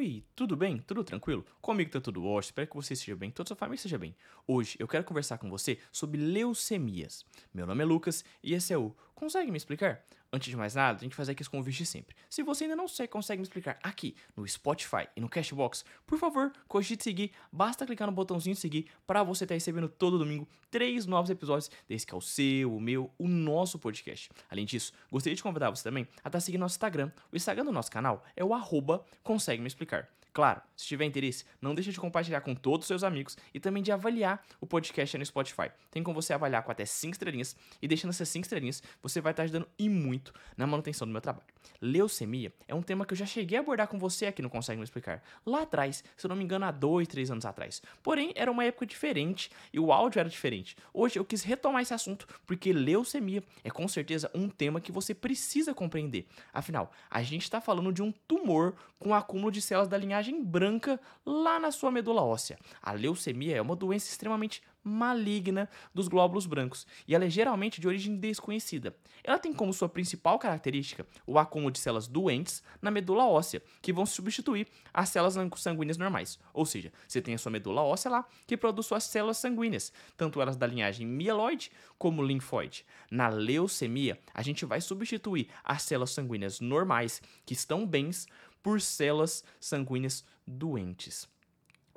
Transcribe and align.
Oi, 0.00 0.24
tudo 0.34 0.56
bem? 0.56 0.78
Tudo 0.78 1.04
tranquilo? 1.04 1.44
Comigo 1.60 1.90
tá 1.90 2.00
tudo 2.00 2.24
ótimo, 2.24 2.40
espero 2.40 2.66
que 2.66 2.74
você 2.74 2.94
esteja 2.94 3.14
bem, 3.14 3.30
toda 3.30 3.48
sua 3.48 3.54
família 3.54 3.76
esteja 3.76 3.98
bem. 3.98 4.16
Hoje 4.48 4.74
eu 4.78 4.88
quero 4.88 5.04
conversar 5.04 5.36
com 5.36 5.50
você 5.50 5.78
sobre 5.92 6.18
leucemias. 6.18 7.26
Meu 7.52 7.66
nome 7.66 7.82
é 7.82 7.84
Lucas 7.84 8.24
e 8.42 8.54
esse 8.54 8.72
é 8.72 8.78
o 8.78 8.96
Consegue 9.14 9.50
me 9.50 9.58
explicar? 9.58 10.02
Antes 10.32 10.48
de 10.48 10.56
mais 10.56 10.76
nada, 10.76 10.98
a 10.98 11.02
gente 11.02 11.16
fazer 11.16 11.32
aqui 11.32 11.42
esse 11.42 11.50
convite 11.50 11.84
sempre. 11.84 12.14
Se 12.28 12.42
você 12.44 12.64
ainda 12.64 12.76
não 12.76 12.86
consegue 13.10 13.40
me 13.40 13.42
explicar 13.42 13.78
aqui 13.82 14.14
no 14.36 14.46
Spotify 14.46 15.08
e 15.16 15.20
no 15.20 15.28
Cashbox, 15.28 15.84
por 16.06 16.18
favor, 16.18 16.52
cogite 16.68 17.02
seguir. 17.02 17.32
Basta 17.50 17.84
clicar 17.84 18.06
no 18.06 18.12
botãozinho 18.12 18.54
de 18.54 18.60
seguir 18.60 18.86
para 19.06 19.24
você 19.24 19.44
estar 19.44 19.54
recebendo 19.54 19.88
todo 19.88 20.18
domingo 20.18 20.48
três 20.70 21.04
novos 21.04 21.30
episódios 21.30 21.68
desse 21.88 22.06
que 22.06 22.14
é 22.14 22.16
o 22.16 22.20
seu, 22.20 22.76
o 22.76 22.80
meu, 22.80 23.10
o 23.18 23.26
nosso 23.26 23.76
podcast. 23.76 24.30
Além 24.48 24.64
disso, 24.64 24.92
gostaria 25.10 25.34
de 25.34 25.42
convidar 25.42 25.70
você 25.70 25.82
também 25.82 26.06
a 26.22 26.28
estar 26.28 26.38
seguindo 26.38 26.60
nosso 26.60 26.74
Instagram. 26.74 27.10
O 27.32 27.36
Instagram 27.36 27.64
do 27.64 27.72
nosso 27.72 27.90
canal 27.90 28.24
é 28.36 28.44
o 28.44 28.54
arroba 28.54 29.04
consegue 29.24 29.60
me 29.60 29.66
explicar. 29.66 30.08
Claro, 30.32 30.60
se 30.76 30.86
tiver 30.86 31.04
interesse, 31.04 31.44
não 31.60 31.74
deixe 31.74 31.90
de 31.90 31.98
compartilhar 31.98 32.40
com 32.40 32.54
todos 32.54 32.84
os 32.84 32.88
seus 32.88 33.02
amigos 33.02 33.36
e 33.52 33.58
também 33.58 33.82
de 33.82 33.90
avaliar 33.90 34.42
o 34.60 34.66
podcast 34.66 35.18
no 35.18 35.26
Spotify. 35.26 35.70
Tem 35.90 36.02
como 36.02 36.20
você 36.20 36.32
avaliar 36.32 36.62
com 36.62 36.70
até 36.70 36.84
5 36.84 37.12
estrelinhas 37.12 37.56
e 37.82 37.88
deixando 37.88 38.10
essas 38.10 38.28
5 38.28 38.44
estrelinhas, 38.44 38.82
você 39.02 39.20
vai 39.20 39.32
estar 39.32 39.42
ajudando 39.42 39.68
e 39.78 39.88
muito 39.88 40.32
na 40.56 40.66
manutenção 40.66 41.06
do 41.06 41.12
meu 41.12 41.20
trabalho. 41.20 41.46
Leucemia 41.80 42.52
é 42.68 42.74
um 42.74 42.82
tema 42.82 43.04
que 43.04 43.12
eu 43.12 43.18
já 43.18 43.26
cheguei 43.26 43.58
a 43.58 43.60
abordar 43.60 43.88
com 43.88 43.98
você 43.98 44.26
aqui 44.26 44.40
no 44.40 44.50
Consegue 44.50 44.78
Me 44.78 44.84
Explicar. 44.84 45.22
Lá 45.44 45.62
atrás, 45.62 46.04
se 46.16 46.26
eu 46.26 46.28
não 46.28 46.36
me 46.36 46.44
engano, 46.44 46.64
há 46.64 46.70
2, 46.70 47.08
3 47.08 47.30
anos 47.32 47.44
atrás. 47.44 47.82
Porém, 48.02 48.32
era 48.36 48.50
uma 48.50 48.64
época 48.64 48.86
diferente 48.86 49.50
e 49.72 49.80
o 49.80 49.92
áudio 49.92 50.20
era 50.20 50.28
diferente. 50.28 50.76
Hoje 50.94 51.18
eu 51.18 51.24
quis 51.24 51.42
retomar 51.42 51.82
esse 51.82 51.94
assunto 51.94 52.26
porque 52.46 52.72
leucemia 52.72 53.42
é 53.64 53.70
com 53.70 53.86
certeza 53.88 54.30
um 54.34 54.48
tema 54.48 54.80
que 54.80 54.92
você 54.92 55.14
precisa 55.14 55.74
compreender. 55.74 56.26
Afinal, 56.52 56.92
a 57.10 57.22
gente 57.22 57.42
está 57.42 57.60
falando 57.60 57.92
de 57.92 58.02
um 58.02 58.12
tumor 58.12 58.74
com 58.98 59.14
acúmulo 59.14 59.50
de 59.50 59.62
células 59.62 59.88
da 59.88 59.96
linhagem 59.96 60.19
branca 60.44 61.00
lá 61.24 61.58
na 61.58 61.70
sua 61.70 61.90
medula 61.90 62.22
óssea. 62.22 62.58
A 62.82 62.92
leucemia 62.92 63.56
é 63.56 63.62
uma 63.62 63.76
doença 63.76 64.10
extremamente 64.10 64.62
maligna 64.82 65.68
dos 65.94 66.08
glóbulos 66.08 66.46
brancos 66.46 66.86
e 67.06 67.14
ela 67.14 67.24
é 67.24 67.30
geralmente 67.30 67.80
de 67.80 67.88
origem 67.88 68.16
desconhecida. 68.16 68.96
Ela 69.22 69.38
tem 69.38 69.52
como 69.52 69.72
sua 69.72 69.88
principal 69.88 70.38
característica 70.38 71.06
o 71.26 71.38
acúmulo 71.38 71.70
de 71.70 71.78
células 71.78 72.08
doentes 72.08 72.62
na 72.80 72.90
medula 72.90 73.26
óssea, 73.26 73.62
que 73.82 73.92
vão 73.92 74.06
substituir 74.06 74.66
as 74.92 75.10
células 75.10 75.36
sanguíneas 75.56 75.98
normais. 75.98 76.38
Ou 76.52 76.64
seja, 76.64 76.92
você 77.06 77.20
tem 77.20 77.34
a 77.34 77.38
sua 77.38 77.52
medula 77.52 77.82
óssea 77.82 78.10
lá 78.10 78.26
que 78.46 78.56
produz 78.56 78.86
suas 78.86 79.04
células 79.04 79.38
sanguíneas, 79.38 79.92
tanto 80.16 80.40
elas 80.40 80.56
da 80.56 80.66
linhagem 80.66 81.06
mieloide 81.06 81.70
como 81.98 82.22
linfóide. 82.22 82.84
Na 83.10 83.28
leucemia, 83.28 84.18
a 84.32 84.42
gente 84.42 84.64
vai 84.64 84.80
substituir 84.80 85.48
as 85.62 85.82
células 85.82 86.10
sanguíneas 86.10 86.60
normais, 86.60 87.20
que 87.44 87.52
estão 87.52 87.86
bens, 87.86 88.26
por 88.62 88.80
células 88.80 89.44
sanguíneas 89.58 90.24
doentes. 90.46 91.28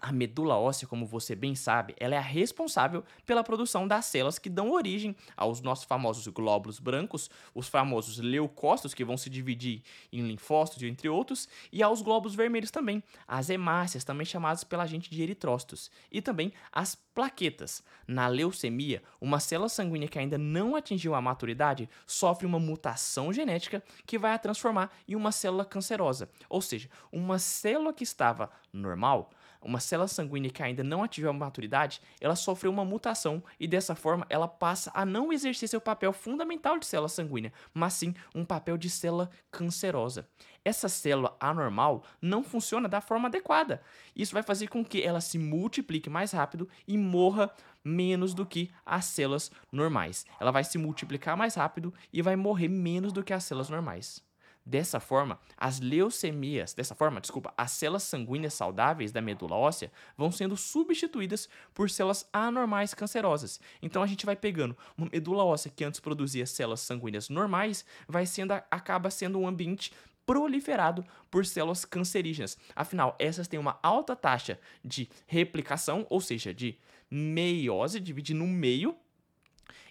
A 0.02 0.11
medula 0.11 0.58
óssea, 0.58 0.88
como 0.88 1.05
você 1.05 1.33
bem 1.33 1.55
sabe, 1.55 1.95
ela 1.97 2.16
é 2.16 2.19
responsável 2.19 3.03
pela 3.25 3.44
produção 3.44 3.88
das 3.88 4.05
células 4.05 4.38
que 4.38 4.49
dão 4.49 4.72
origem 4.72 5.16
aos 5.38 5.61
nossos 5.61 5.86
famosos 5.86 6.27
glóbulos 6.27 6.77
brancos, 6.77 7.30
os 7.55 7.69
famosos 7.69 8.17
leucócitos 8.17 8.94
que 8.94 9.05
vão 9.05 9.16
se 9.16 9.30
dividir 9.30 9.81
em 10.11 10.21
linfócitos, 10.21 10.83
entre 10.83 11.08
outros, 11.08 11.47
e 11.71 11.81
aos 11.81 12.02
glóbulos 12.02 12.36
vermelhos 12.36 12.69
também, 12.69 13.02
as 13.25 13.49
hemácias, 13.49 14.03
também 14.03 14.25
chamadas 14.25 14.64
pela 14.64 14.86
gente 14.86 15.09
de 15.09 15.21
eritrócitos, 15.21 15.89
e 16.11 16.21
também 16.21 16.52
as 16.71 16.95
plaquetas. 16.95 17.81
Na 18.05 18.27
leucemia, 18.27 19.02
uma 19.21 19.39
célula 19.39 19.69
sanguínea 19.69 20.09
que 20.09 20.19
ainda 20.19 20.38
não 20.38 20.75
atingiu 20.75 21.16
a 21.16 21.21
maturidade 21.21 21.89
sofre 22.05 22.45
uma 22.45 22.59
mutação 22.59 23.31
genética 23.31 23.81
que 24.05 24.17
vai 24.17 24.33
a 24.33 24.39
transformar 24.39 24.91
em 25.08 25.16
uma 25.16 25.31
célula 25.31 25.64
cancerosa, 25.64 26.30
ou 26.49 26.61
seja, 26.61 26.89
uma 27.11 27.39
célula 27.39 27.94
que 27.94 28.03
estava 28.03 28.49
normal 28.73 29.30
uma 29.64 29.80
célula 29.80 30.08
sanguínea 30.08 30.52
que 30.52 30.61
ainda 30.61 30.83
não 30.83 31.03
atingiu 31.03 31.30
a 31.30 31.33
maturidade, 31.33 32.02
ela 32.19 32.36
sofreu 32.36 32.72
uma 32.72 32.86
mutação 32.86 33.44
e 33.59 33.67
dessa 33.67 33.95
forma 33.95 34.25
ela 34.30 34.47
passa 34.47 34.92
a 34.94 35.05
não 35.05 35.31
exercer 35.31 35.70
seu 35.70 35.82
papel 35.82 36.14
fundamental 36.14 36.77
de 36.77 36.86
célula 36.86 37.10
sanguínea, 37.10 37.54
mas 37.73 37.93
sim 37.93 38.14
um 38.33 38.45
papel 38.45 38.77
de 38.77 38.89
célula 38.89 39.30
cancerosa. 39.52 40.27
Essa 40.65 40.88
célula 40.88 41.36
anormal 41.39 42.04
não 42.21 42.43
funciona 42.43 42.88
da 42.88 43.02
forma 43.02 43.27
adequada. 43.27 43.82
Isso 44.15 44.33
vai 44.33 44.43
fazer 44.43 44.67
com 44.67 44.83
que 44.83 45.02
ela 45.02 45.20
se 45.20 45.38
multiplique 45.38 46.09
mais 46.09 46.32
rápido 46.32 46.70
e 46.88 46.98
morra 46.98 47.52
menos 47.83 48.33
do 48.33 48.45
que 48.45 48.71
as 48.86 49.05
células 49.05 49.52
normais. 49.71 50.26
Ela 50.39 50.52
vai 50.52 50.64
se 50.64 50.77
multiplicar 50.77 51.36
mais 51.36 51.55
rápido 51.55 51.93
e 52.11 52.21
vai 52.21 52.36
morrer 52.36 52.70
menos 52.70 53.11
do 53.11 53.23
que 53.23 53.33
as 53.33 53.43
células 53.43 53.70
normais. 53.70 54.23
Dessa 54.66 55.00
forma, 55.00 55.38
as 55.58 55.82
leucemias, 55.82 56.74
dessa 56.74 56.96
forma, 56.96 57.20
desculpa, 57.20 57.54
as 57.58 57.72
células 57.72 58.04
sanguíneas 58.04 58.54
saudáveis 58.54 59.12
da 59.12 59.22
medula 59.22 59.58
óssea 59.58 59.92
vão 60.18 60.32
sendo 60.32 60.56
substituídas 60.56 61.50
por 61.74 61.90
células 61.90 62.26
anormais 62.32 62.94
cancerosas. 62.94 63.60
Então 63.82 64.02
a 64.02 64.08
gente 64.08 64.26
vai 64.26 64.38
pegando 64.38 64.78
uma 64.98 65.10
medula 65.12 65.44
óssea 65.44 65.72
que 65.76 65.84
antes 65.84 66.00
produzia 66.00 66.46
células 66.46 66.80
sanguíneas 66.80 67.28
normais, 67.28 67.86
vai 68.08 68.26
sendo 68.26 68.54
acaba 68.72 69.10
sendo 69.10 69.38
um 69.38 69.48
ambiente 69.48 69.92
proliferado 70.26 71.06
por 71.30 71.45
células 71.45 71.84
cancerígenas. 71.84 72.58
Afinal, 72.74 73.16
essas 73.20 73.50
têm 73.50 73.60
uma 73.60 73.78
alta 73.84 74.16
taxa 74.16 74.58
de 74.84 75.10
replicação, 75.28 76.08
ou 76.10 76.22
seja, 76.22 76.54
de 76.54 76.78
meiose, 77.12 78.00
dividir 78.00 78.34
no 78.34 78.48
meio, 78.48 78.95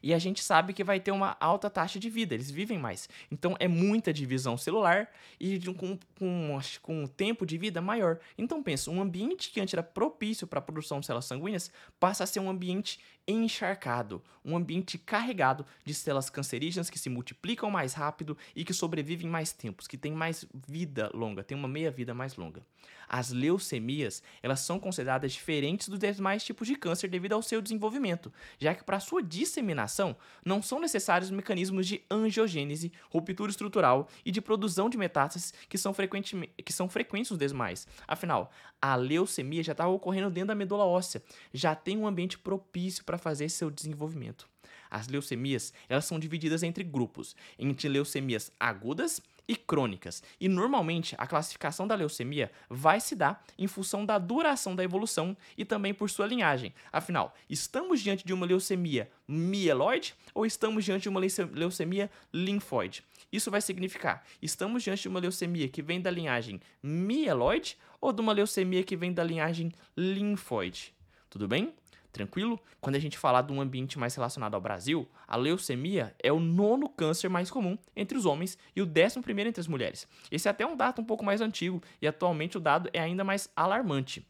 e 0.02 0.12
a 0.12 0.18
gente 0.18 0.42
sabe 0.42 0.72
que 0.72 0.82
vai 0.82 0.98
ter 0.98 1.12
uma 1.12 1.36
alta 1.38 1.70
taxa 1.70 1.98
de 1.98 2.10
vida, 2.10 2.34
eles 2.34 2.50
vivem 2.50 2.78
mais. 2.78 3.08
Então 3.30 3.56
é 3.58 3.68
muita 3.68 4.12
divisão 4.12 4.56
celular 4.56 5.08
e 5.38 5.60
com, 5.74 5.98
com, 6.18 6.58
com 6.82 7.04
um 7.04 7.06
tempo 7.06 7.46
de 7.46 7.56
vida 7.56 7.80
maior. 7.80 8.18
Então 8.36 8.62
pensa, 8.62 8.90
um 8.90 9.00
ambiente 9.00 9.50
que 9.50 9.60
antes 9.60 9.74
era 9.74 9.82
propício 9.82 10.46
para 10.46 10.58
a 10.58 10.62
produção 10.62 11.00
de 11.00 11.06
células 11.06 11.26
sanguíneas 11.26 11.70
passa 12.00 12.24
a 12.24 12.26
ser 12.26 12.40
um 12.40 12.50
ambiente 12.50 12.98
encharcado, 13.26 14.22
um 14.44 14.56
ambiente 14.56 14.98
carregado 14.98 15.64
de 15.84 15.94
células 15.94 16.28
cancerígenas 16.28 16.90
que 16.90 16.98
se 16.98 17.08
multiplicam 17.08 17.70
mais 17.70 17.94
rápido 17.94 18.36
e 18.54 18.64
que 18.64 18.74
sobrevivem 18.74 19.28
mais 19.28 19.52
tempos, 19.52 19.86
que 19.86 19.96
têm 19.96 20.12
mais 20.12 20.44
vida 20.66 21.10
longa, 21.14 21.44
têm 21.44 21.56
uma 21.56 21.68
meia-vida 21.68 22.12
mais 22.12 22.34
longa. 22.34 22.62
As 23.08 23.30
leucemias, 23.30 24.22
elas 24.42 24.60
são 24.60 24.80
consideradas 24.80 25.32
diferentes 25.32 25.88
dos 25.88 25.98
demais 25.98 26.42
tipos 26.42 26.66
de 26.66 26.74
câncer 26.74 27.08
devido 27.08 27.34
ao 27.34 27.42
seu 27.42 27.60
desenvolvimento, 27.60 28.32
já 28.58 28.74
que 28.74 28.82
para 28.82 28.98
sua 28.98 29.22
disseminação 29.22 29.91
não 30.44 30.62
são 30.62 30.80
necessários 30.80 31.30
mecanismos 31.30 31.86
de 31.86 32.02
angiogênese, 32.10 32.92
ruptura 33.10 33.50
estrutural 33.50 34.08
e 34.24 34.30
de 34.30 34.40
produção 34.40 34.88
de 34.88 34.96
metástases 34.96 35.52
que 35.68 35.76
são, 35.78 35.94
que 36.64 36.72
são 36.72 36.88
frequentes 36.88 37.30
nos 37.30 37.38
demais. 37.38 37.86
Afinal, 38.06 38.50
a 38.80 38.94
leucemia 38.94 39.62
já 39.62 39.72
está 39.72 39.86
ocorrendo 39.86 40.30
dentro 40.30 40.48
da 40.48 40.54
medula 40.54 40.84
óssea, 40.84 41.22
já 41.52 41.74
tem 41.74 41.96
um 41.96 42.06
ambiente 42.06 42.38
propício 42.38 43.04
para 43.04 43.18
fazer 43.18 43.48
seu 43.48 43.70
desenvolvimento. 43.70 44.48
As 44.90 45.08
leucemias, 45.08 45.72
elas 45.88 46.04
são 46.04 46.18
divididas 46.18 46.62
entre 46.62 46.84
grupos, 46.84 47.34
entre 47.58 47.88
leucemias 47.88 48.52
agudas 48.60 49.22
e 49.52 49.56
crônicas. 49.56 50.22
E 50.40 50.48
normalmente 50.48 51.14
a 51.18 51.26
classificação 51.26 51.86
da 51.86 51.94
leucemia 51.94 52.50
vai 52.70 52.98
se 53.00 53.14
dar 53.14 53.44
em 53.58 53.66
função 53.66 54.06
da 54.06 54.16
duração 54.16 54.74
da 54.74 54.82
evolução 54.82 55.36
e 55.58 55.64
também 55.64 55.92
por 55.92 56.08
sua 56.08 56.26
linhagem. 56.26 56.72
Afinal, 56.90 57.34
estamos 57.50 58.00
diante 58.00 58.24
de 58.24 58.32
uma 58.32 58.46
leucemia 58.46 59.10
mieloide 59.28 60.14
ou 60.34 60.46
estamos 60.46 60.86
diante 60.86 61.02
de 61.02 61.10
uma 61.10 61.20
leucemia 61.20 62.10
linfóide? 62.32 63.04
Isso 63.30 63.50
vai 63.50 63.60
significar, 63.60 64.24
estamos 64.40 64.82
diante 64.82 65.02
de 65.02 65.08
uma 65.08 65.20
leucemia 65.20 65.68
que 65.68 65.82
vem 65.82 66.00
da 66.00 66.10
linhagem 66.10 66.58
mieloide 66.82 67.76
ou 68.00 68.10
de 68.10 68.22
uma 68.22 68.32
leucemia 68.32 68.82
que 68.82 68.96
vem 68.96 69.12
da 69.12 69.22
linhagem 69.22 69.70
linfóide? 69.94 70.94
Tudo 71.28 71.46
bem? 71.46 71.74
Tranquilo? 72.12 72.60
Quando 72.80 72.96
a 72.96 72.98
gente 72.98 73.16
falar 73.16 73.42
de 73.42 73.52
um 73.52 73.60
ambiente 73.60 73.98
mais 73.98 74.14
relacionado 74.14 74.54
ao 74.54 74.60
Brasil, 74.60 75.08
a 75.26 75.34
leucemia 75.34 76.14
é 76.22 76.30
o 76.30 76.38
nono 76.38 76.88
câncer 76.88 77.28
mais 77.28 77.50
comum 77.50 77.78
entre 77.96 78.18
os 78.18 78.26
homens 78.26 78.58
e 78.76 78.82
o 78.82 78.86
décimo 78.86 79.22
primeiro 79.22 79.48
entre 79.48 79.60
as 79.60 79.66
mulheres. 79.66 80.06
Esse 80.30 80.46
é 80.46 80.50
até 80.50 80.66
um 80.66 80.76
dado 80.76 81.00
um 81.00 81.04
pouco 81.04 81.24
mais 81.24 81.40
antigo 81.40 81.82
e 82.00 82.06
atualmente 82.06 82.58
o 82.58 82.60
dado 82.60 82.90
é 82.92 83.00
ainda 83.00 83.24
mais 83.24 83.48
alarmante 83.56 84.26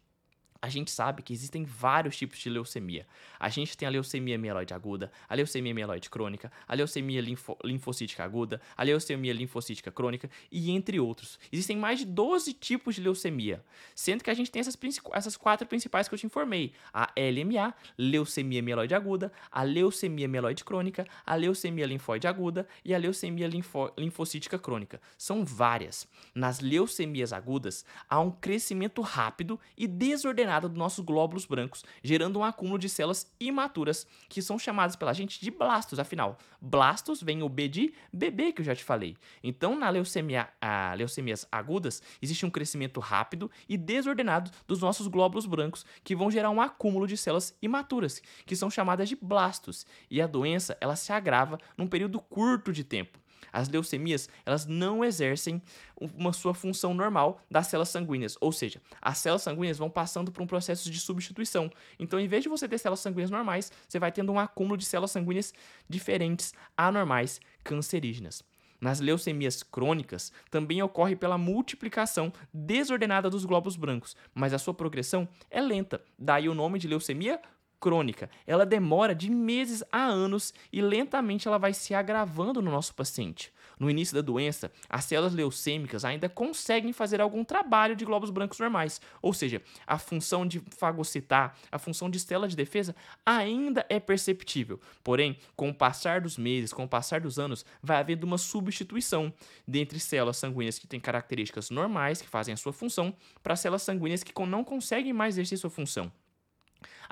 a 0.62 0.69
gente 0.69 0.93
sabe 0.93 1.23
que 1.23 1.32
existem 1.32 1.64
vários 1.64 2.17
tipos 2.17 2.38
de 2.38 2.49
leucemia. 2.49 3.05
A 3.38 3.49
gente 3.49 3.76
tem 3.76 3.88
a 3.88 3.91
leucemia 3.91 4.38
mieloide 4.38 4.73
aguda, 4.73 5.11
a 5.29 5.35
leucemia 5.35 5.75
mieloide 5.75 6.09
crônica, 6.09 6.53
a 6.69 6.75
leucemia 6.75 7.20
linfo 7.20 7.59
linfocítica 7.64 8.23
aguda, 8.23 8.61
a 8.76 8.85
leucemia 8.85 9.32
linfocítica 9.32 9.91
crônica 9.91 10.31
e 10.53 10.70
entre 10.70 11.00
outros. 11.00 11.37
Existem 11.50 11.76
mais 11.76 11.99
de 11.99 12.05
12 12.05 12.53
tipos 12.53 12.94
de 12.94 13.00
leucemia, 13.00 13.64
sendo 13.93 14.23
que 14.23 14.31
a 14.31 14.35
gente 14.35 14.53
tem 14.53 14.61
essas, 14.61 14.79
essas 15.12 15.37
quatro 15.37 15.67
principais 15.67 16.06
que 16.06 16.14
eu 16.14 16.19
te 16.19 16.26
informei: 16.26 16.73
a 16.94 17.12
LMA, 17.17 17.75
leucemia 17.99 18.62
mieloide 18.62 18.94
aguda, 18.94 19.32
a 19.50 19.64
leucemia 19.64 20.29
mieloide 20.29 20.64
crônica, 20.64 21.05
a 21.26 21.35
leucemia 21.35 21.87
linfóide 21.87 22.29
aguda 22.29 22.69
e 22.85 22.94
a 22.94 22.99
leucemia 22.99 23.49
linfo 23.49 23.93
linfocítica 23.99 24.61
crônica. 24.61 25.00
São 25.19 25.44
várias. 25.44 26.06
Nas 26.32 26.61
leucemias 26.61 27.32
agudas, 27.32 27.85
há 28.09 28.20
um 28.20 28.31
crescimento 28.31 29.03
rápido 29.03 29.59
e 29.76 29.88
desordenado 29.88 30.51
desordenada 30.52 30.69
dos 30.69 30.76
nossos 30.76 31.04
glóbulos 31.04 31.46
brancos, 31.46 31.84
gerando 32.02 32.38
um 32.38 32.44
acúmulo 32.44 32.78
de 32.78 32.88
células 32.88 33.31
imaturas, 33.40 34.06
que 34.28 34.43
são 34.43 34.58
chamadas 34.58 34.96
pela 34.96 35.12
gente 35.12 35.40
de 35.40 35.50
blastos. 35.50 35.99
Afinal, 35.99 36.38
blastos 36.60 37.22
vem 37.22 37.43
o 37.43 37.49
B 37.49 37.69
de 37.69 37.94
bebê 38.12 38.52
que 38.52 38.60
eu 38.60 38.64
já 38.64 38.75
te 38.75 38.84
falei. 38.84 39.16
Então, 39.43 39.78
na 39.78 39.88
leucemia, 39.88 40.49
a, 40.60 40.94
leucemias 40.94 41.46
agudas, 41.50 42.02
existe 42.20 42.44
um 42.44 42.50
crescimento 42.50 43.00
rápido 43.00 43.50
e 43.69 43.76
desordenado 43.76 44.50
dos 44.66 44.81
nossos 44.81 45.06
glóbulos 45.06 45.46
brancos, 45.46 45.87
que 46.04 46.14
vão 46.14 46.31
gerar 46.31 46.50
um 46.50 46.60
acúmulo 46.60 47.06
de 47.06 47.16
células 47.16 47.56
imaturas, 47.62 48.22
que 48.44 48.56
são 48.56 48.70
chamadas 48.70 49.08
de 49.08 49.16
blastos. 49.16 49.87
E 50.10 50.20
a 50.20 50.26
doença, 50.26 50.76
ela 50.81 50.96
se 50.96 51.12
agrava 51.12 51.58
num 51.76 51.87
período 51.87 52.20
curto 52.20 52.72
de 52.72 52.84
tempo. 52.84 53.22
As 53.53 53.69
leucemias, 53.69 54.29
elas 54.44 54.67
não 54.67 55.05
exercem 55.05 55.62
uma 55.97 56.33
sua 56.33 56.55
função 56.55 56.93
normal 56.93 57.41
das 57.50 57.69
células 57.69 57.89
sanguíneas, 57.89 58.37
ou 58.41 58.53
seja, 58.53 58.81
as 59.00 59.19
células 59.19 59.43
sanguíneas 59.43 59.79
vão 59.79 59.89
passando 59.91 60.31
por 60.31 60.43
um 60.43 60.47
processo 60.47 60.91
de 60.91 60.99
substituição. 60.99 61.71
Então, 61.99 62.19
em 62.19 62.29
vez 62.29 62.43
de 62.43 62.49
você 62.49 62.69
ter 62.69 62.79
células 62.79 63.00
sanguíneas 63.00 63.31
normais, 63.31 63.73
você 63.89 63.99
vai 63.99 64.12
tendo 64.12 64.33
um 64.33 64.39
acúmulo 64.39 64.77
de 64.77 64.85
células 64.85 65.11
sanguíneas 65.11 65.53
diferentes, 65.89 66.53
anormais, 66.77 67.41
cancerígenas. 67.65 68.43
Nas 68.81 68.99
leucemias 68.99 69.62
crônicas, 69.62 70.33
também 70.50 70.83
ocorre 70.83 71.15
pela 71.15 71.38
multiplicação 71.38 72.33
desordenada 72.53 73.31
dos 73.31 73.45
glóbulos 73.45 73.77
brancos, 73.77 74.17
mas 74.35 74.53
a 74.53 74.59
sua 74.59 74.75
progressão 74.75 75.29
é 75.49 75.61
lenta, 75.61 76.03
daí 76.19 76.49
o 76.49 76.55
nome 76.55 76.81
de 76.81 76.88
leucemia 76.88 77.41
crônica. 77.82 78.31
Ela 78.46 78.64
demora 78.64 79.12
de 79.12 79.29
meses 79.29 79.82
a 79.90 80.05
anos 80.05 80.55
e 80.73 80.81
lentamente 80.81 81.49
ela 81.49 81.58
vai 81.58 81.75
se 81.75 81.93
agravando 81.93 82.62
no 82.62 82.70
nosso 82.70 82.94
paciente. 82.94 83.52
No 83.76 83.90
início 83.90 84.14
da 84.14 84.20
doença, 84.23 84.70
as 84.88 85.05
células 85.05 85.34
leucêmicas 85.34 86.05
ainda 86.05 86.29
conseguem 86.29 86.93
fazer 86.93 87.20
algum 87.20 87.43
trabalho 87.43 87.96
de 87.96 88.05
glóbulos 88.05 88.31
brancos 88.31 88.61
normais, 88.61 89.00
ou 89.20 89.34
seja, 89.34 89.61
a 89.84 89.99
função 89.99 90.46
de 90.46 90.62
fagocitar, 90.79 91.56
a 91.73 91.79
função 91.81 92.08
de 92.08 92.20
célula 92.20 92.46
de 92.46 92.55
defesa 92.55 92.94
ainda 93.26 93.85
é 93.88 93.99
perceptível. 93.99 94.81
Porém, 95.02 95.37
com 95.56 95.70
o 95.70 95.75
passar 95.75 96.20
dos 96.20 96.38
meses, 96.38 96.73
com 96.73 96.85
o 96.85 96.88
passar 96.88 97.20
dos 97.20 97.40
anos, 97.40 97.67
vai 97.82 97.96
havendo 97.96 98.25
uma 98.25 98.38
substituição 98.38 99.35
dentre 99.67 99.99
células 99.99 100.37
sanguíneas 100.37 100.78
que 100.78 100.87
têm 100.87 101.00
características 101.00 101.69
normais, 101.69 102.23
que 102.23 102.28
fazem 102.28 102.55
a 102.55 102.56
sua 102.56 102.73
função, 102.73 103.12
para 103.43 103.56
células 103.56 103.82
sanguíneas 103.82 104.23
que 104.23 104.32
não 104.46 104.62
conseguem 104.62 105.12
mais 105.12 105.35
exercer 105.35 105.58
sua 105.58 105.70
função. 105.70 106.12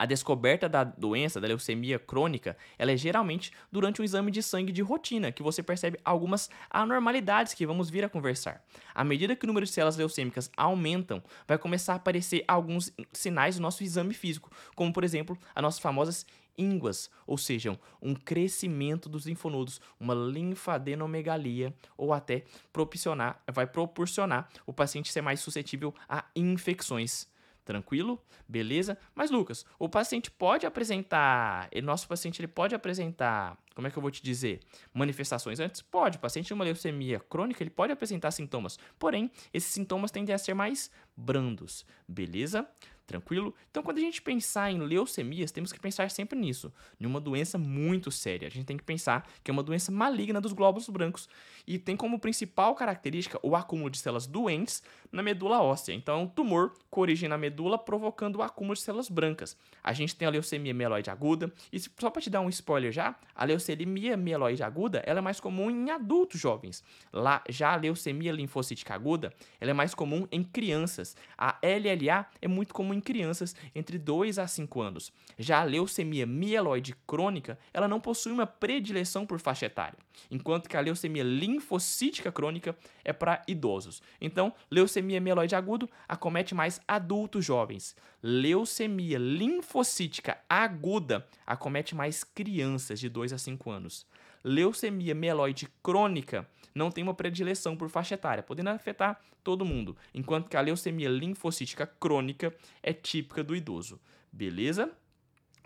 A 0.01 0.07
descoberta 0.07 0.67
da 0.67 0.83
doença, 0.83 1.39
da 1.39 1.47
leucemia 1.47 1.99
crônica, 1.99 2.57
ela 2.79 2.91
é 2.91 2.97
geralmente 2.97 3.53
durante 3.71 4.01
um 4.01 4.05
exame 4.05 4.31
de 4.31 4.43
sangue 4.43 4.73
de 4.73 4.81
rotina, 4.81 5.31
que 5.31 5.43
você 5.43 5.63
percebe 5.63 6.01
algumas 6.03 6.49
anormalidades 6.71 7.53
que 7.53 7.67
vamos 7.67 7.91
vir 7.91 8.03
a 8.03 8.09
conversar. 8.09 8.65
À 8.95 9.05
medida 9.05 9.37
que 9.37 9.45
o 9.45 9.47
número 9.47 9.67
de 9.67 9.73
células 9.73 9.99
leucêmicas 9.99 10.51
aumentam, 10.57 11.23
vai 11.47 11.59
começar 11.59 11.93
a 11.93 11.97
aparecer 11.97 12.43
alguns 12.49 12.91
sinais 13.13 13.57
do 13.57 13.61
nosso 13.61 13.85
exame 13.85 14.15
físico, 14.15 14.51
como 14.75 14.91
por 14.91 15.05
exemplo, 15.05 15.37
as 15.55 15.63
nossas 15.63 15.81
famosas 15.81 16.25
ínguas, 16.57 17.11
ou 17.27 17.37
seja, 17.37 17.79
um 18.01 18.15
crescimento 18.15 19.07
dos 19.07 19.27
linfonodos, 19.27 19.83
uma 20.01 20.15
linfadenomegalia, 20.15 21.75
ou 21.95 22.15
até 22.15 22.45
proporcionar, 22.73 23.43
vai 23.53 23.67
proporcionar 23.67 24.49
o 24.65 24.73
paciente 24.73 25.13
ser 25.13 25.21
mais 25.21 25.41
suscetível 25.41 25.95
a 26.09 26.25
infecções. 26.35 27.29
Tranquilo? 27.65 28.21
Beleza? 28.49 28.99
Mas 29.15 29.31
Lucas, 29.31 29.65
o 29.79 29.89
paciente 29.89 30.31
pode 30.31 30.67
apresentar, 30.67 31.69
nosso 31.83 32.09
paciente 32.09 32.41
ele 32.41 32.49
pode 32.49 32.75
apresentar, 32.75 33.57
como 33.75 33.87
é 33.87 33.91
que 33.91 33.97
eu 33.97 34.03
vou 34.03 34.11
te 34.11 34.23
dizer, 34.23 34.61
manifestações 34.93 35.61
antes? 35.61 35.83
Pode, 35.83 36.17
o 36.17 36.21
paciente 36.21 36.47
de 36.47 36.55
uma 36.55 36.65
leucemia 36.65 37.21
crônica, 37.21 37.63
ele 37.63 37.71
pode 37.71 37.93
apresentar 37.93 38.31
sintomas, 38.31 38.79
porém, 38.99 39.31
esses 39.53 39.73
sintomas 39.73 40.11
tendem 40.11 40.35
a 40.35 40.39
ser 40.39 40.55
mais 40.55 40.91
brandos, 41.17 41.85
beleza? 42.09 42.69
Tranquilo? 43.11 43.53
Então, 43.69 43.83
quando 43.83 43.99
a 43.99 44.01
gente 44.01 44.23
pensar 44.23 44.71
em 44.71 44.79
leucemias, 44.79 45.51
temos 45.51 45.73
que 45.73 45.81
pensar 45.81 46.09
sempre 46.13 46.39
nisso, 46.39 46.73
em 47.01 47.05
uma 47.07 47.21
doença 47.21 47.59
muito 47.59 48.09
séria. 48.09 48.47
A 48.47 48.51
gente 48.51 48.65
tem 48.65 48.77
que 48.77 48.85
pensar 48.85 49.29
que 49.43 49.51
é 49.51 49.53
uma 49.53 49.65
doença 49.65 49.91
maligna 49.91 50.41
dos 50.41 50.53
glóbulos 50.53 50.89
brancos 50.89 51.29
e 51.67 51.77
tem 51.77 51.97
como 51.97 52.21
principal 52.21 52.73
característica 52.77 53.37
o 53.43 53.57
acúmulo 53.57 53.91
de 53.91 53.99
células 53.99 54.29
doentes 54.29 54.81
na 55.11 55.25
medula 55.25 55.61
óssea. 55.61 55.93
Então, 55.93 56.21
é 56.21 56.23
um 56.23 56.29
tumor 56.29 56.73
com 56.89 57.01
origem 57.01 57.29
na 57.29 57.37
medula 57.37 57.77
provocando 57.77 58.37
o 58.37 58.43
acúmulo 58.43 58.77
de 58.77 58.81
células 58.81 59.09
brancas. 59.09 59.57
A 59.83 59.93
gente 59.93 60.15
tem 60.15 60.29
a 60.29 60.31
leucemia 60.31 60.73
mieloide 60.73 61.11
aguda 61.11 61.53
e 61.73 61.81
só 61.81 62.11
para 62.11 62.23
te 62.23 62.31
dar 62.31 62.43
um 62.43 62.49
spoiler 62.49 62.93
já, 62.93 63.17
a 63.35 63.45
leucemia 63.45 64.17
mieloide 64.17 64.63
aguda 64.63 65.03
ela 65.05 65.19
é 65.19 65.23
mais 65.23 65.41
comum 65.41 65.69
em 65.69 65.91
adultos 65.91 66.41
jovens. 66.41 66.85
Lá, 67.13 67.43
já 67.49 67.73
a 67.73 67.77
leucemia 67.77 68.31
linfocítica 68.31 68.95
aguda 68.95 69.33
ela 69.61 69.73
é 69.73 69.75
mais 69.75 69.97
comum 69.97 70.29
em 70.31 70.45
crianças. 70.45 71.17
A 71.37 71.59
LLA 71.61 72.27
é 72.41 72.47
muito 72.47 72.73
comum 72.73 72.95
em 72.95 73.00
em 73.01 73.03
crianças 73.03 73.57
entre 73.75 73.99
2 73.99 74.39
a 74.39 74.47
5 74.47 74.81
anos. 74.81 75.13
Já 75.39 75.61
a 75.61 75.65
leucemia 75.65 76.27
mieloide 76.27 76.95
crônica, 77.07 77.59
ela 77.73 77.89
não 77.89 77.99
possui 77.99 78.31
uma 78.31 78.47
predileção 78.47 79.25
por 79.25 79.41
faixa 79.41 79.67
etária, 79.67 79.99
enquanto 80.31 80.69
que 80.69 80.77
a 80.77 80.81
leucemia 80.81 81.25
linfocítica 81.25 82.31
crônica 82.31 82.77
é 83.03 83.13
para 83.13 83.43
idosos. 83.49 84.03
Então, 84.21 84.53
leucemia 84.71 85.21
mieloide 85.21 85.57
agudo 85.57 85.89
acomete 86.07 86.55
mais 86.55 86.81
adultos 86.87 87.45
jovens. 87.45 87.97
Leucemia 88.23 89.19
linfocítica 89.19 90.39
aguda 90.49 91.27
acomete 91.47 91.95
mais 91.95 92.23
crianças 92.23 93.01
de 93.01 93.09
2 93.09 93.33
a 93.33 93.39
5 93.39 93.71
anos. 93.71 94.07
Leucemia 94.43 95.15
mieloide 95.15 95.69
crônica 95.83 96.49
não 96.75 96.91
tem 96.91 97.03
uma 97.05 97.15
predileção 97.15 97.77
por 97.77 97.89
faixa 97.89 98.15
etária, 98.15 98.43
podendo 98.43 98.71
afetar 98.71 99.21
todo 99.43 99.65
mundo, 99.65 99.97
enquanto 100.15 100.49
que 100.49 100.57
a 100.57 100.61
leucemia 100.61 101.09
linfocítica 101.09 101.87
crônica 101.87 102.55
é 102.83 102.93
típica 102.93 103.43
do 103.43 103.57
idoso. 103.57 104.01
Beleza? 104.33 104.91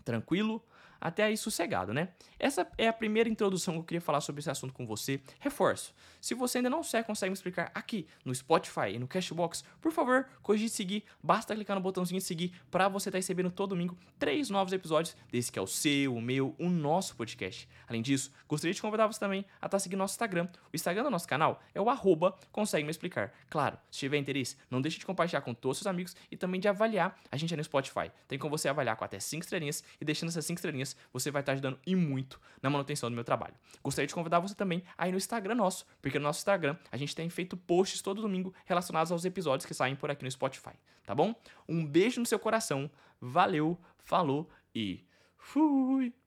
Tranquilo? 0.05 0.63
Até 1.05 1.23
aí 1.23 1.37
sossegado, 1.37 1.93
né? 1.93 2.09
Essa 2.39 2.67
é 2.79 2.89
a 2.89 2.93
primeira 2.95 3.29
introdução 3.29 3.75
que 3.75 3.81
eu 3.81 3.85
queria 3.85 4.01
falar 4.01 4.23
sobre 4.23 4.41
esse 4.41 4.51
assunto 4.51 4.73
com 4.73 4.87
você. 4.87 5.21
Reforço, 5.39 5.95
se 6.19 6.33
você 6.35 6.59
ainda 6.59 6.71
não 6.71 6.81
consegue 7.07 7.29
me 7.29 7.35
explicar 7.35 7.71
aqui 7.75 8.07
no 8.25 8.35
Spotify 8.35 8.95
e 8.95 8.99
no 8.99 9.07
Cashbox, 9.07 9.63
por 9.83 9.93
favor, 9.93 10.27
cogite 10.43 10.71
seguir, 10.71 11.05
basta 11.23 11.55
clicar 11.55 11.77
no 11.77 11.83
botãozinho 11.83 12.19
de 12.19 12.25
seguir 12.25 12.55
para 12.71 12.89
você 12.89 13.11
estar 13.11 13.17
tá 13.17 13.19
recebendo 13.19 13.51
todo 13.51 13.71
domingo 13.71 13.99
três 14.19 14.49
novos 14.49 14.73
episódios 14.73 15.15
desse 15.31 15.53
que 15.53 15.59
é 15.59 15.63
o 15.63 15.67
seu, 15.67 16.15
o 16.15 16.23
meu, 16.23 16.55
o 16.59 16.71
nosso 16.71 17.15
podcast. 17.17 17.69
Além 17.87 18.01
disso, 18.01 18.33
gostaria 18.49 18.73
de 18.73 18.81
convidar 18.81 19.07
você 19.07 19.21
também 19.21 19.41
a 19.41 19.67
estar 19.67 19.69
tá 19.69 19.79
seguindo 19.79 19.99
nosso 19.99 20.15
Instagram. 20.15 20.49
O 20.73 20.75
Instagram 20.77 21.03
do 21.03 21.11
nosso 21.11 21.29
canal 21.29 21.61
é 21.75 21.81
o 21.81 21.91
arroba 21.91 22.35
consegue 22.51 22.85
me 22.85 22.91
explicar. 22.91 23.35
Claro, 23.51 23.77
se 23.91 23.99
tiver 23.99 24.17
interesse, 24.17 24.57
não 24.71 24.81
deixe 24.81 24.99
de 24.99 25.05
compartilhar 25.05 25.43
com 25.43 25.53
todos 25.53 25.77
os 25.77 25.83
seus 25.83 25.91
amigos 25.91 26.17
e 26.31 26.37
também 26.37 26.59
de 26.59 26.69
avaliar 26.69 27.15
a 27.31 27.37
gente 27.37 27.55
no 27.55 27.63
Spotify. 27.63 28.11
Tem 28.27 28.39
como 28.39 28.57
você 28.57 28.69
avaliar 28.71 28.97
com 28.97 29.05
até 29.05 29.21
5 29.21 29.43
estrelinhas 29.43 29.85
e 30.01 30.05
deixando 30.05 30.31
essas 30.31 30.47
5 30.47 30.59
estrelinhas 30.59 30.94
você 31.13 31.31
vai 31.31 31.43
estar 31.43 31.53
ajudando 31.53 31.79
e 31.87 31.95
muito 31.95 32.41
na 32.63 32.71
manutenção 32.71 33.11
do 33.11 33.15
meu 33.15 33.25
trabalho. 33.25 33.55
Gostaria 33.83 34.07
de 34.07 34.15
convidar 34.15 34.41
você 34.41 34.55
também 34.55 34.83
aí 34.97 35.11
no 35.11 35.17
Instagram 35.17 35.55
nosso, 35.55 35.87
porque 36.01 36.19
no 36.19 36.25
nosso 36.25 36.39
Instagram 36.41 36.77
a 36.91 36.97
gente 36.97 37.15
tem 37.15 37.29
feito 37.29 37.57
posts 37.57 38.03
todo 38.03 38.23
domingo 38.23 38.55
relacionados 38.65 39.13
aos 39.13 39.25
episódios 39.25 39.67
que 39.67 39.75
saem 39.75 39.97
por 39.97 40.11
aqui 40.11 40.25
no 40.25 40.31
Spotify, 40.31 40.75
tá 41.05 41.15
bom? 41.15 41.35
Um 41.69 41.85
beijo 41.85 42.21
no 42.21 42.27
seu 42.27 42.39
coração, 42.39 42.91
valeu, 43.21 43.79
falou 43.99 44.49
e 44.75 45.05
fui! 45.37 46.24